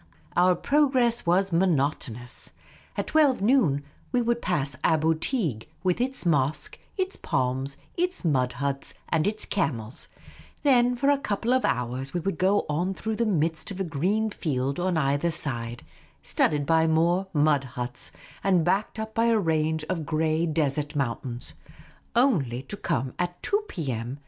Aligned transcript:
Our 0.35 0.55
progress 0.55 1.27
was 1.27 1.51
monotonous. 1.51 2.53
At 2.97 3.05
twelve, 3.05 3.39
noon, 3.39 3.83
we 4.11 4.19
would 4.19 4.41
pass 4.41 4.75
Aboo 4.83 5.13
Teeg, 5.19 5.69
with 5.83 6.01
its 6.01 6.25
mosque, 6.25 6.79
its 6.97 7.15
palms, 7.15 7.77
its 7.95 8.25
mud 8.25 8.53
huts, 8.53 8.95
and 9.09 9.27
its 9.27 9.45
camels; 9.45 10.07
then 10.63 10.95
for 10.95 11.11
a 11.11 11.19
couple 11.19 11.53
of 11.53 11.63
hours 11.63 12.15
we 12.15 12.19
would 12.19 12.39
go 12.39 12.65
on 12.67 12.95
through 12.95 13.17
the 13.17 13.27
midst 13.27 13.69
of 13.69 13.79
a 13.79 13.83
green 13.83 14.31
field 14.31 14.79
on 14.79 14.97
either 14.97 15.29
side, 15.29 15.83
studded 16.23 16.65
by 16.65 16.87
more 16.87 17.27
mud 17.31 17.63
huts, 17.75 18.11
and 18.43 18.65
backed 18.65 18.97
up 18.97 19.13
by 19.13 19.25
a 19.25 19.37
range 19.37 19.83
of 19.87 20.03
grey 20.03 20.47
desert 20.47 20.95
mountains; 20.95 21.53
only 22.15 22.63
to 22.63 22.75
come 22.75 23.13
at 23.19 23.39
2 23.43 23.65
p.m. 23.67 24.17